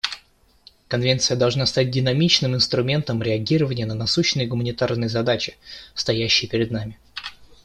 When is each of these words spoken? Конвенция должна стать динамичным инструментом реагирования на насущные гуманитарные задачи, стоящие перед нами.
Конвенция 0.87 1.37
должна 1.37 1.67
стать 1.67 1.91
динамичным 1.91 2.55
инструментом 2.55 3.21
реагирования 3.21 3.85
на 3.85 3.93
насущные 3.93 4.47
гуманитарные 4.47 5.09
задачи, 5.09 5.57
стоящие 5.93 6.49
перед 6.49 6.71
нами. 6.71 6.97